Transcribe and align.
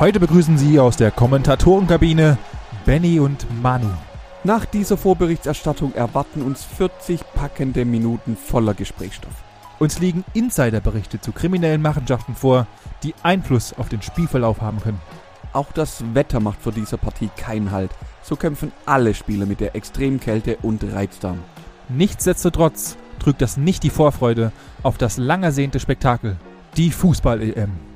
Heute 0.00 0.18
begrüßen 0.18 0.56
Sie 0.56 0.80
aus 0.80 0.96
der 0.96 1.10
Kommentatorenkabine 1.10 2.38
Benny 2.86 3.20
und 3.20 3.46
Manu. 3.60 3.90
Nach 4.44 4.64
dieser 4.64 4.96
Vorberichterstattung 4.96 5.92
erwarten 5.92 6.40
uns 6.40 6.64
40 6.64 7.20
packende 7.34 7.84
Minuten 7.84 8.34
voller 8.34 8.72
Gesprächsstoff. 8.72 9.34
Uns 9.78 9.98
liegen 9.98 10.24
Insiderberichte 10.32 11.20
zu 11.20 11.32
kriminellen 11.32 11.82
Machenschaften 11.82 12.34
vor, 12.34 12.66
die 13.02 13.14
Einfluss 13.22 13.74
auf 13.74 13.90
den 13.90 14.00
Spielverlauf 14.00 14.62
haben 14.62 14.80
können. 14.80 15.02
Auch 15.52 15.70
das 15.70 16.02
Wetter 16.14 16.40
macht 16.40 16.62
vor 16.62 16.72
dieser 16.72 16.96
Partie 16.96 17.28
keinen 17.36 17.70
Halt. 17.70 17.90
So 18.22 18.36
kämpfen 18.36 18.72
alle 18.86 19.12
Spieler 19.12 19.44
mit 19.44 19.60
der 19.60 19.76
extremen 19.76 20.18
Kälte 20.18 20.56
und 20.62 20.82
Reizdarm. 20.82 21.40
Nichtsdestotrotz 21.90 22.96
trügt 23.18 23.42
das 23.42 23.58
nicht 23.58 23.82
die 23.82 23.90
Vorfreude 23.90 24.50
auf 24.82 24.96
das 24.96 25.18
lang 25.18 25.42
ersehnte 25.42 25.78
Spektakel, 25.78 26.38
die 26.78 26.90
Fußball-EM. 26.90 27.89